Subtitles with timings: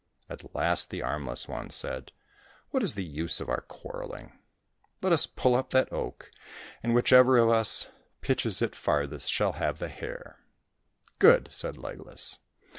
[0.27, 2.11] At last the armless one said,"
[2.71, 4.31] What is the use of our quarrelling?
[4.99, 6.31] Let us pull up that oak,
[6.81, 7.87] and whichever of us
[8.19, 10.39] pitches it farthest shall have the hare.""
[11.19, 12.39] Good!" said Legless.